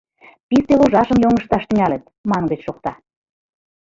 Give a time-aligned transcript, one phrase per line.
[0.47, 2.91] —Писте ложашым йоҥышташ тӱҥалыт, мангыч шокта.